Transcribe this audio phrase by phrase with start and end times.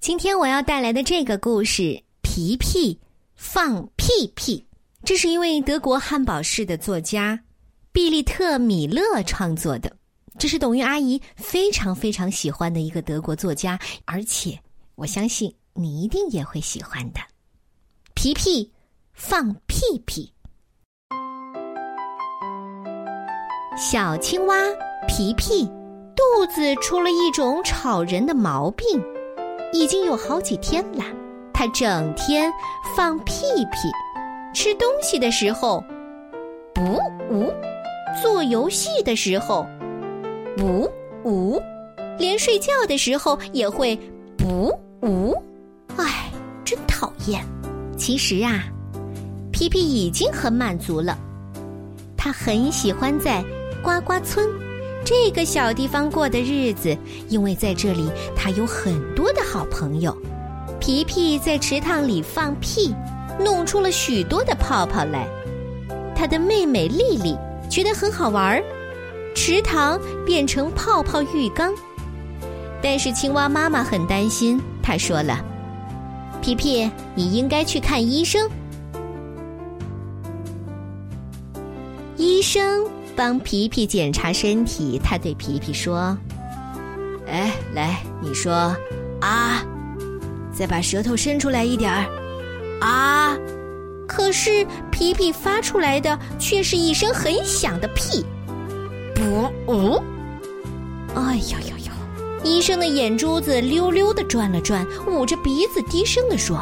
[0.00, 1.82] 今天我要带来的这个故事
[2.22, 2.98] 《皮皮
[3.34, 4.58] 放屁屁》，
[5.04, 7.40] 这是一位德国汉堡市的作家
[7.92, 9.90] 毕利特·米勒创作的。
[10.38, 14.56] 这是董玉阿姨非常非常喜欢的一个德国作家，而且
[14.94, 17.20] 我相信你一定也会喜欢的。
[18.14, 18.70] 皮皮
[19.12, 20.32] 放屁屁，
[23.76, 24.54] 小青蛙
[25.08, 25.64] 皮皮
[26.14, 28.86] 肚子出了一种吵人的毛病，
[29.72, 31.04] 已经有好几天了。
[31.52, 32.52] 它整天
[32.94, 33.90] 放屁屁，
[34.54, 35.82] 吃东西的时候
[36.74, 36.82] 不
[37.30, 37.52] 呜，
[38.22, 39.66] 做游戏的时候。
[40.56, 40.90] 不
[41.24, 41.60] 呜，
[42.18, 43.94] 连睡觉的时候也会
[44.38, 44.72] 不
[45.02, 45.34] 呜，
[45.96, 46.30] 唉，
[46.64, 47.44] 真讨厌。
[47.98, 48.64] 其实啊，
[49.52, 51.18] 皮皮已经很满足了。
[52.16, 53.44] 他很喜欢在
[53.82, 54.48] 呱呱村
[55.06, 60.12] 这个小地方过的日子，因为在这里他有很多的好朋友。
[60.80, 62.92] 皮皮在池塘里放屁，
[63.38, 65.28] 弄出了许多的泡泡来。
[66.12, 67.36] 他的妹妹丽丽
[67.70, 68.60] 觉得很好玩儿。
[69.32, 71.72] 池塘变成泡泡浴缸，
[72.82, 74.60] 但是青蛙妈妈很担心。
[74.82, 75.38] 她说了
[76.42, 78.44] ：“皮皮，你应该去看医生。”
[82.16, 82.84] 医生
[83.16, 86.16] 帮皮皮检查身体，他对皮皮说
[87.26, 88.76] ：“哎，来，你说
[89.20, 89.64] 啊，
[90.52, 92.06] 再把舌头伸出来一点儿，
[92.80, 93.36] 啊！”
[94.06, 98.24] 可是皮皮发出来的却是一声很响的屁。
[99.14, 100.00] 不，嗯，
[101.14, 101.92] 哎呀呀呀！
[102.44, 106.60] 医生的眼珠子溜溜的转了转，捂着鼻子低声的说：“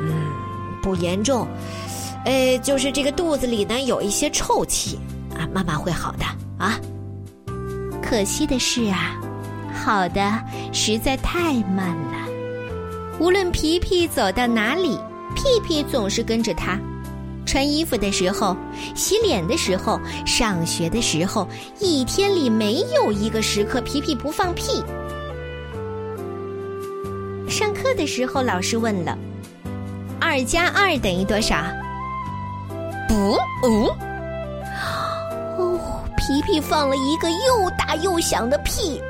[0.00, 0.12] 嗯，
[0.80, 1.48] 不严重，
[2.24, 4.98] 呃，就是这个肚子里呢有一些臭气
[5.36, 6.24] 啊，妈妈会好的
[6.58, 6.78] 啊。
[8.02, 9.16] 可惜的是啊，
[9.72, 10.20] 好的
[10.72, 12.28] 实在太慢了。
[13.18, 14.98] 无论皮皮走到哪里，
[15.34, 16.78] 屁屁总是跟着他。”
[17.46, 18.56] 穿衣服的时候，
[18.94, 21.46] 洗脸的时候，上学的时候，
[21.78, 24.82] 一天里没有一个时刻皮皮不放屁。
[27.48, 29.16] 上课的时候，老师问了
[30.18, 31.56] ：“二加二等于多少？”
[33.06, 33.86] 不，嗯，
[36.44, 39.00] 皮皮放了一个又大又响的屁，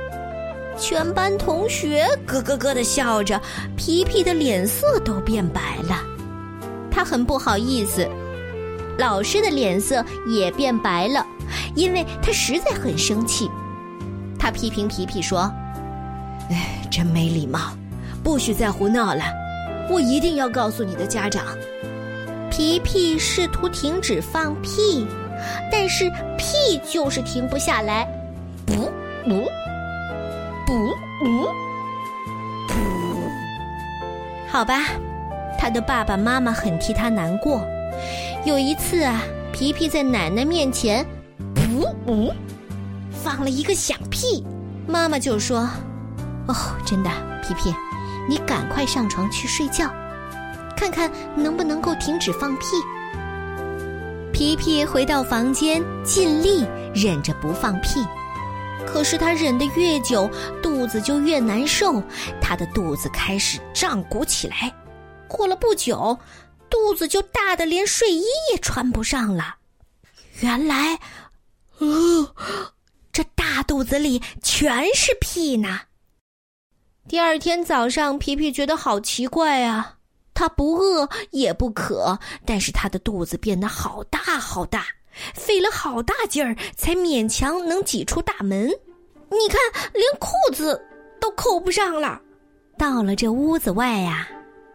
[0.78, 3.40] 全班同学咯咯咯的笑着，
[3.76, 6.00] 皮皮的脸色都变白了，
[6.92, 8.08] 他很不好意思。
[8.96, 11.26] 老师的脸色也变白了，
[11.74, 13.50] 因为他实在很生气。
[14.38, 15.52] 他批评皮皮说
[16.50, 17.76] ：“哎，真没礼貌，
[18.22, 19.24] 不许再胡闹了！
[19.90, 21.44] 我一定要告诉你的家长。”
[22.48, 25.04] 皮皮试图停止放屁，
[25.70, 28.06] 但是屁就是停不下来。
[28.66, 28.74] 不，
[29.24, 29.44] 不，
[30.66, 31.24] 不，不，
[32.68, 32.74] 不。
[34.48, 34.80] 好吧，
[35.58, 37.60] 他的爸爸妈妈很替他难过。
[38.44, 39.22] 有一次啊，
[39.52, 41.04] 皮皮在奶奶面前，
[41.54, 42.32] 噗噗，
[43.10, 44.44] 放了一个响屁，
[44.86, 45.68] 妈妈就说
[46.46, 47.10] ：“哦，真的，
[47.42, 47.74] 皮皮，
[48.28, 49.90] 你赶快上床去睡觉，
[50.76, 52.66] 看看能不能够停止放屁。”
[54.34, 58.04] 皮皮回到房间，尽力忍着不放屁，
[58.84, 60.28] 可是他忍得越久，
[60.60, 62.02] 肚子就越难受，
[62.42, 64.74] 他的肚子开始胀鼓起来。
[65.28, 66.18] 过了不久。
[66.68, 69.54] 肚子就大的连睡衣也穿不上了，
[70.40, 70.98] 原来，
[71.78, 72.34] 哦，
[73.12, 75.82] 这大肚子里全是屁呢。
[77.06, 79.98] 第二天早上，皮皮觉得好奇怪啊，
[80.34, 84.84] 他不饿也不渴，但是他的肚子变得好大好大，
[85.34, 88.68] 费了好大劲儿才勉强能挤出大门。
[89.30, 89.58] 你看，
[89.94, 90.80] 连裤子
[91.20, 92.20] 都扣不上了。
[92.76, 94.28] 到了这屋子外呀。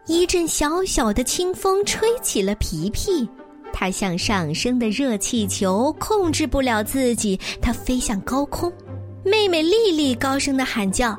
[0.06, 3.28] 一阵小小的清风吹起了皮皮，
[3.72, 8.72] 它像上升的热气球，控制不了自己，它飞向高空。
[9.24, 11.14] 妹妹丽丽高声的喊叫：“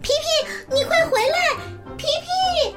[0.00, 1.96] 皮皮，你快回来！
[1.96, 2.76] 皮皮！”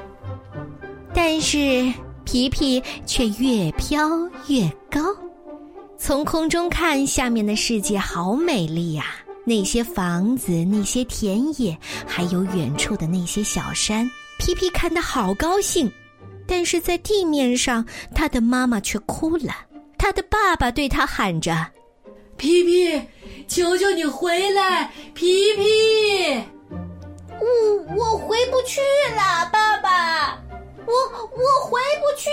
[1.21, 1.94] 但是
[2.24, 4.10] 皮皮却越飘
[4.48, 5.01] 越高，
[5.98, 9.04] 从空中看，下面的世界好美丽呀！
[9.44, 11.77] 那些房子，那些田野，
[12.07, 14.10] 还有远处的那些小山。
[14.39, 15.92] 皮皮看得好高兴，
[16.48, 17.86] 但是在地面上，
[18.16, 19.54] 他的妈妈却哭了。
[19.98, 21.68] 他的爸爸对他喊着
[22.38, 23.01] ：“皮皮，
[23.45, 26.42] 求求你回来，皮皮
[27.38, 28.80] ！”“我我回不去
[29.16, 30.29] 了，爸爸，
[30.89, 32.30] 我我回不去。”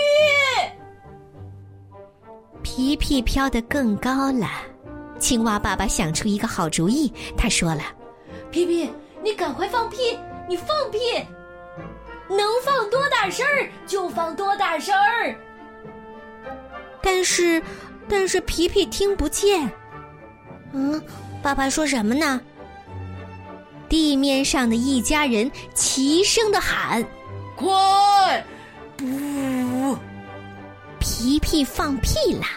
[2.63, 4.49] 皮皮飘得更高了。
[5.19, 7.83] 青蛙爸爸想出一个好主意，他说了
[8.51, 8.89] ：“皮皮，
[9.23, 10.19] 你赶快放屁，
[10.49, 10.99] 你放屁！”
[12.29, 15.33] 能放多大声儿就放多大声儿。
[17.01, 17.61] 但是，
[18.09, 19.71] 但是皮皮听不见。
[20.73, 21.01] 嗯，
[21.41, 22.41] 爸爸说什么呢？
[23.87, 27.01] 地面上的一家人齐声的喊
[27.57, 28.45] ：“快！”
[28.95, 29.97] 不，
[30.99, 32.47] 皮皮放屁啦！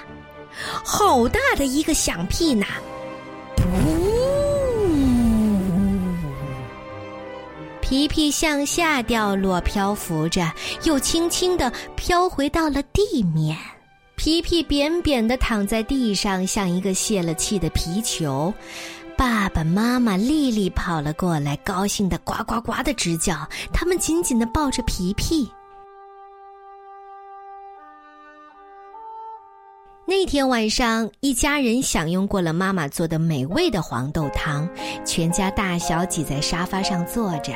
[0.84, 2.66] 好大的一个响屁呢！
[3.56, 3.62] 不，
[7.80, 10.52] 皮皮向下掉落，漂浮着，
[10.84, 13.56] 又轻轻的飘回到了地面。
[14.16, 18.52] 皮皮扁扁的躺在地上，像一个泄了气的皮球。
[19.20, 23.46] 爸爸妈妈、丽丽跑了过来，高兴的呱呱呱的直叫。
[23.70, 25.46] 他们紧紧的抱着皮皮。
[30.06, 34.66] 那天晚上，一家人享用过了妈妈做的美味的黄豆汤，
[35.04, 37.52] 全家大小挤在沙发上坐着。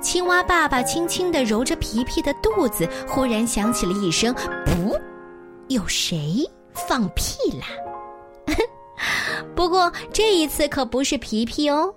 [0.00, 4.98] 青蛙爸爸轻轻地揉着皮皮的肚子，忽然响起了一声“噗”，
[5.68, 6.42] 有谁
[6.72, 7.66] 放屁啦？
[9.62, 11.94] 不过这一次可不是皮皮哦。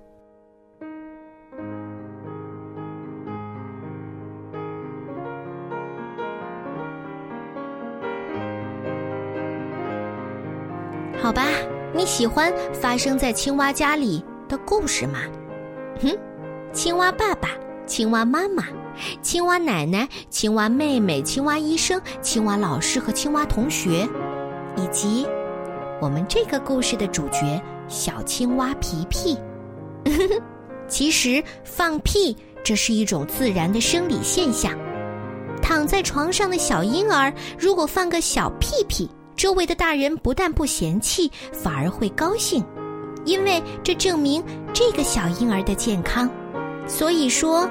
[11.20, 11.48] 好吧，
[11.92, 15.22] 你喜欢发生在青蛙家里的故事吗？
[16.00, 16.16] 哼，
[16.72, 17.50] 青蛙爸爸、
[17.88, 18.66] 青蛙妈妈、
[19.24, 24.08] 青蛙奶奶、青蛙妹妹、青蛙医生、青蛙老师和青蛙同学，
[24.76, 25.26] 以及
[26.02, 29.38] 我们这个故事的主角小青蛙皮皮。
[30.88, 34.78] 其实放屁这是一种自然的生理现象。
[35.62, 39.10] 躺在床上的小婴儿如果放个小屁屁。
[39.36, 42.64] 周围的大人不但不嫌弃，反而会高兴，
[43.26, 44.42] 因为这证明
[44.74, 46.30] 这个小婴儿的健康。
[46.88, 47.70] 所以说，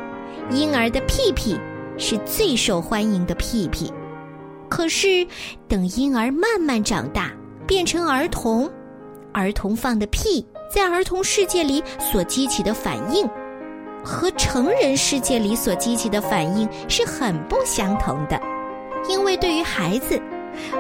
[0.51, 1.59] 婴儿的屁屁
[1.97, 3.91] 是最受欢迎的屁屁。
[4.69, 5.27] 可是，
[5.67, 7.33] 等婴儿慢慢长大，
[7.67, 8.71] 变成儿童，
[9.33, 13.29] 儿童放的屁在儿童世界里所激起的反应，
[14.05, 18.41] 和成人世界里所激起的反应是很不相同的。
[19.09, 20.21] 因为对于孩子，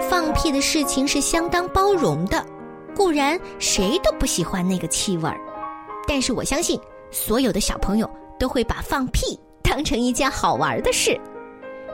[0.08, 2.44] 放屁的事情是相当包容的，
[2.94, 5.38] 固然谁都不喜欢那个气味儿，
[6.06, 6.78] 但是我相信
[7.10, 8.08] 所有的小朋友
[8.38, 11.18] 都会把放屁当成一件好玩的事。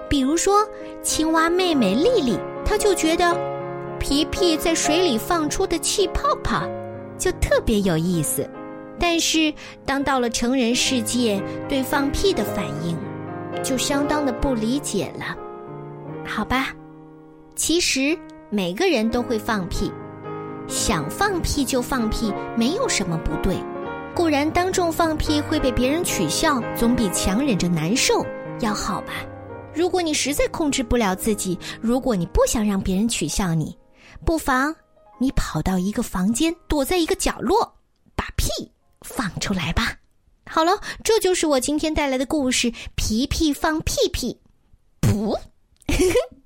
[0.08, 0.66] 比如说，
[1.02, 3.36] 青蛙妹妹丽丽，她就觉得
[4.00, 6.66] 皮皮在水里放出的气泡泡
[7.16, 8.48] 就特别有意思。
[8.98, 9.52] 但是，
[9.86, 12.98] 当到了成人世界，对放屁的反应
[13.62, 15.36] 就相当的不理解了，
[16.26, 16.74] 好吧？
[17.54, 18.18] 其实
[18.50, 19.90] 每个人都会放屁，
[20.66, 23.56] 想放屁就放屁，没有什么不对。
[24.14, 28.26] 固然当众放屁会被别人取笑，总比强忍着难受
[28.60, 29.12] 要好吧。
[29.72, 33.74] 如果你实在控制不了自己，如果你不想让别人取笑你，
[34.24, 34.74] 不妨
[35.18, 37.78] 你跑到一个房间，躲在一个角落，
[38.14, 38.48] 把屁
[39.02, 39.98] 放出来吧。
[40.46, 44.40] 好了，这就是我今天带来的故事：皮皮放屁屁，
[45.00, 45.38] 噗。